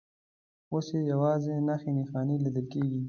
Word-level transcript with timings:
اوس 0.71 0.87
یې 0.95 1.01
یوازې 1.11 1.53
نښې 1.67 1.91
نښانې 1.97 2.35
لیدل 2.43 2.65
کېږي. 2.73 2.99